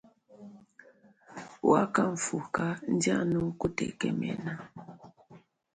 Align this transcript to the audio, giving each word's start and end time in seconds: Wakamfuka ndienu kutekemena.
Wakamfuka 1.71 2.63
ndienu 2.93 3.39
kutekemena. 3.59 4.53